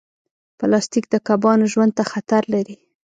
پلاستيک 0.59 1.05
د 1.09 1.15
کبانو 1.27 1.65
ژوند 1.73 1.91
ته 1.97 2.03
خطر 2.11 2.43
لري. 2.53 2.77